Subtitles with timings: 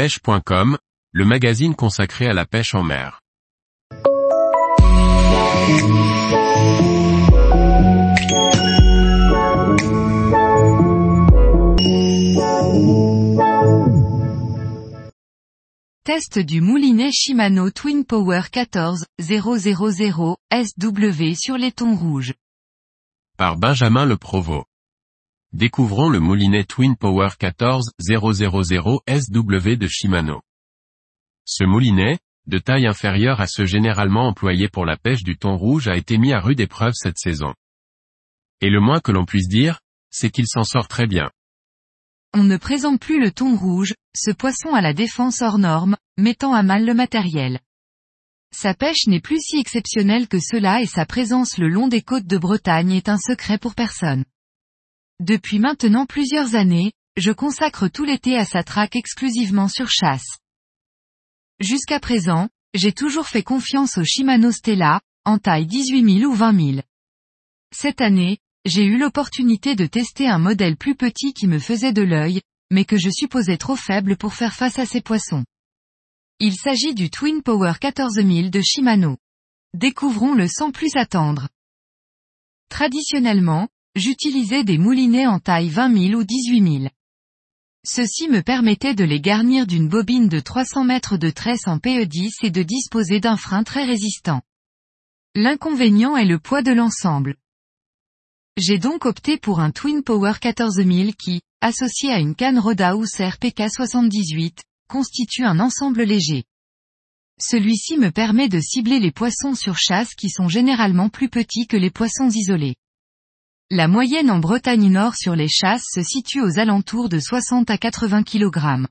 [0.00, 0.78] pêche.com,
[1.12, 3.20] le magazine consacré à la pêche en mer.
[16.02, 22.32] Test du moulinet Shimano Twin Power 14 000 SW sur les thons rouges.
[23.36, 24.69] Par Benjamin Le Provost.
[25.52, 30.42] Découvrons le moulinet Twin Power 14 000 SW de Shimano.
[31.44, 35.88] Ce moulinet, de taille inférieure à ceux généralement employés pour la pêche du thon rouge
[35.88, 37.52] a été mis à rude épreuve cette saison.
[38.60, 41.32] Et le moins que l'on puisse dire, c'est qu'il s'en sort très bien.
[42.32, 46.54] On ne présente plus le thon rouge, ce poisson à la défense hors norme, mettant
[46.54, 47.58] à mal le matériel.
[48.54, 52.28] Sa pêche n'est plus si exceptionnelle que cela et sa présence le long des côtes
[52.28, 54.24] de Bretagne est un secret pour personne.
[55.20, 60.38] Depuis maintenant plusieurs années, je consacre tout l'été à sa traque exclusivement sur chasse.
[61.60, 66.72] Jusqu'à présent, j'ai toujours fait confiance au Shimano Stella, en taille 18 000 ou 20
[66.72, 66.82] 000.
[67.70, 72.02] Cette année, j'ai eu l'opportunité de tester un modèle plus petit qui me faisait de
[72.02, 75.44] l'œil, mais que je supposais trop faible pour faire face à ces poissons.
[76.38, 79.18] Il s'agit du Twin Power 14000 de Shimano.
[79.74, 81.50] Découvrons-le sans plus attendre.
[82.70, 83.68] Traditionnellement,
[84.00, 86.90] j'utilisais des moulinets en taille 20 000 ou 18 000.
[87.86, 92.30] Ceci me permettait de les garnir d'une bobine de 300 mètres de tresse en PE10
[92.42, 94.42] et de disposer d'un frein très résistant.
[95.34, 97.36] L'inconvénient est le poids de l'ensemble.
[98.56, 103.70] J'ai donc opté pour un Twin Power 14000 qui, associé à une canne Rodaus RPK
[103.70, 106.44] 78, constitue un ensemble léger.
[107.40, 111.76] Celui-ci me permet de cibler les poissons sur chasse qui sont généralement plus petits que
[111.76, 112.74] les poissons isolés.
[113.72, 117.78] La moyenne en Bretagne Nord sur les chasses se situe aux alentours de 60 à
[117.78, 118.84] 80 kg.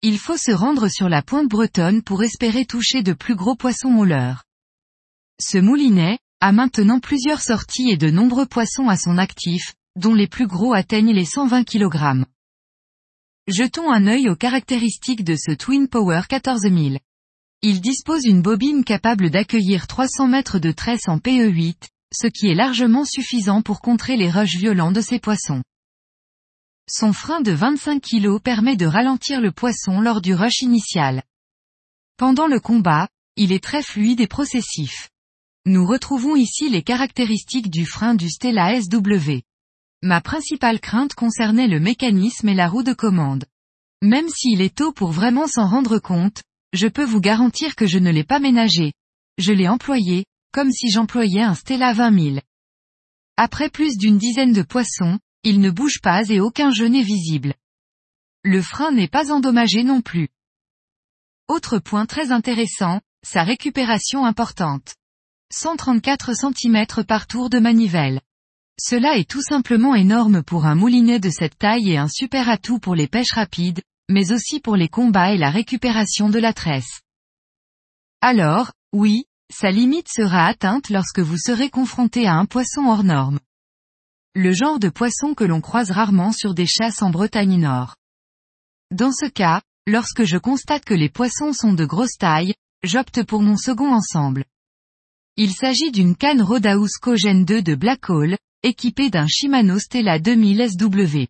[0.00, 3.90] Il faut se rendre sur la pointe bretonne pour espérer toucher de plus gros poissons
[3.90, 4.44] mouleurs.
[5.38, 10.26] Ce moulinet, a maintenant plusieurs sorties et de nombreux poissons à son actif, dont les
[10.26, 12.24] plus gros atteignent les 120 kg.
[13.46, 16.98] Jetons un œil aux caractéristiques de ce Twin Power 14000.
[17.60, 22.54] Il dispose d'une bobine capable d'accueillir 300 mètres de tresse en PE8, ce qui est
[22.54, 25.62] largement suffisant pour contrer les rushs violents de ces poissons.
[26.88, 31.22] Son frein de 25 kg permet de ralentir le poisson lors du rush initial.
[32.16, 35.08] Pendant le combat, il est très fluide et processif.
[35.66, 39.40] Nous retrouvons ici les caractéristiques du frein du Stella SW.
[40.02, 43.44] Ma principale crainte concernait le mécanisme et la roue de commande.
[44.02, 47.98] Même s'il est tôt pour vraiment s'en rendre compte, je peux vous garantir que je
[47.98, 48.94] ne l'ai pas ménagé.
[49.38, 52.36] Je l'ai employé, comme si j'employais un Stella 20 000.
[53.36, 57.54] Après plus d'une dizaine de poissons, il ne bouge pas et aucun jeu n'est visible.
[58.42, 60.28] Le frein n'est pas endommagé non plus.
[61.48, 64.94] Autre point très intéressant, sa récupération importante.
[65.52, 68.20] 134 cm par tour de manivelle.
[68.78, 72.78] Cela est tout simplement énorme pour un moulinet de cette taille et un super atout
[72.78, 77.02] pour les pêches rapides, mais aussi pour les combats et la récupération de la tresse.
[78.20, 83.40] Alors, oui, sa limite sera atteinte lorsque vous serez confronté à un poisson hors norme.
[84.34, 87.96] Le genre de poisson que l'on croise rarement sur des chasses en Bretagne Nord.
[88.92, 93.42] Dans ce cas, lorsque je constate que les poissons sont de grosse taille, j'opte pour
[93.42, 94.44] mon second ensemble.
[95.36, 100.70] Il s'agit d'une canne Rodaus Cogen 2 de Black Hole, équipée d'un Shimano Stella 2000
[100.70, 101.26] SW.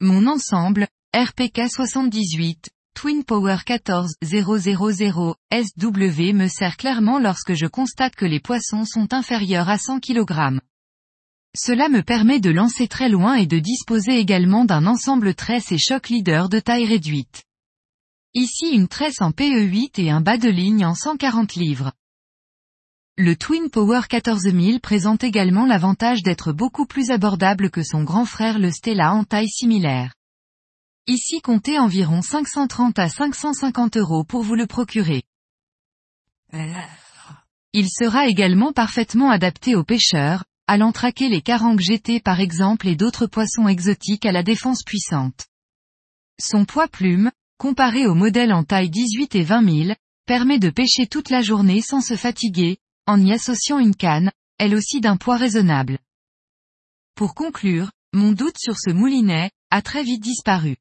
[0.00, 2.70] Mon ensemble, RPK 78,
[3.02, 9.14] Twin Power 14 000 SW me sert clairement lorsque je constate que les poissons sont
[9.14, 10.60] inférieurs à 100 kg.
[11.56, 15.78] Cela me permet de lancer très loin et de disposer également d'un ensemble tresse et
[15.78, 17.44] choc leader de taille réduite.
[18.34, 21.92] Ici une tresse en PE8 et un bas de ligne en 140 livres.
[23.16, 28.58] Le Twin Power 14000 présente également l'avantage d'être beaucoup plus abordable que son grand frère
[28.58, 30.12] le Stella en taille similaire.
[31.10, 35.24] Ici comptez environ 530 à 550 euros pour vous le procurer.
[37.72, 42.94] Il sera également parfaitement adapté aux pêcheurs, allant traquer les carangues GT par exemple et
[42.94, 45.48] d'autres poissons exotiques à la défense puissante.
[46.40, 49.94] Son poids plume, comparé au modèle en taille 18 et 20 000,
[50.26, 54.76] permet de pêcher toute la journée sans se fatiguer, en y associant une canne, elle
[54.76, 55.98] aussi d'un poids raisonnable.
[57.16, 60.76] Pour conclure, mon doute sur ce moulinet, a très vite disparu.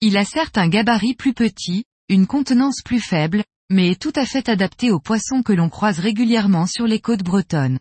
[0.00, 4.24] Il a certes un gabarit plus petit, une contenance plus faible, mais est tout à
[4.24, 7.80] fait adapté aux poissons que l'on croise régulièrement sur les côtes bretonnes.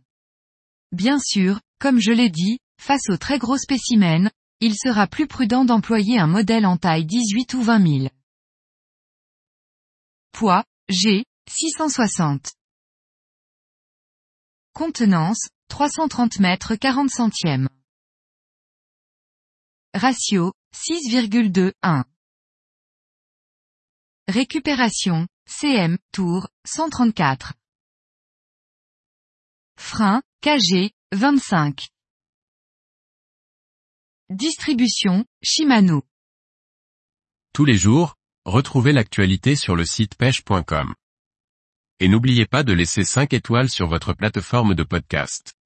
[0.91, 4.31] Bien sûr, comme je l'ai dit, face aux très gros spécimens,
[4.61, 8.09] il sera plus prudent d'employer un modèle en taille 18 ou 20 000.
[10.31, 12.53] Poids, G, 660.
[14.73, 17.69] Contenance, 330 mètres 40 centièmes.
[19.97, 22.05] Ratio, 6,2, 1.
[24.27, 27.55] Récupération, CM, Tour, 134.
[29.75, 31.88] Frein, KG, 25.
[34.29, 36.03] Distribution, Shimano.
[37.53, 38.13] Tous les jours,
[38.45, 40.94] retrouvez l'actualité sur le site pêche.com.
[41.99, 45.56] Et n'oubliez pas de laisser 5 étoiles sur votre plateforme de podcast.